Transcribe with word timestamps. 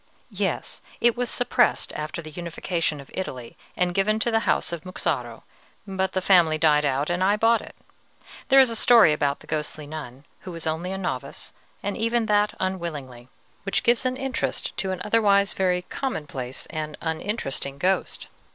"Yes; 0.31 0.81
it 0.99 1.15
was 1.15 1.29
suppressed 1.29 1.93
after 1.93 2.23
the 2.23 2.31
unification 2.31 2.99
of 2.99 3.11
Italy, 3.13 3.55
and 3.77 3.93
given 3.93 4.17
to 4.21 4.31
the 4.31 4.49
House 4.49 4.71
of 4.73 4.83
Muxaro; 4.83 5.43
but 5.85 6.13
the 6.13 6.21
family 6.21 6.57
died 6.57 6.85
out, 6.85 7.11
and 7.11 7.23
I 7.23 7.35
bought 7.37 7.61
it. 7.61 7.75
There 8.47 8.59
is 8.59 8.71
a 8.71 8.75
story 8.75 9.13
about 9.13 9.41
the 9.41 9.45
ghostly 9.45 9.85
nun, 9.85 10.25
who 10.39 10.51
was 10.51 10.65
only 10.65 10.91
a 10.91 10.97
novice, 10.97 11.53
and 11.83 11.95
even 11.95 12.25
that 12.25 12.55
unwillingly, 12.59 13.29
which 13.61 13.83
gives 13.83 14.03
an 14.03 14.17
interest 14.17 14.75
to 14.77 14.89
an 14.89 15.03
otherwise 15.05 15.53
very 15.53 15.83
commonplace 15.83 16.65
and 16.71 16.97
uninteresting 17.01 17.77
ghost." 17.77 18.27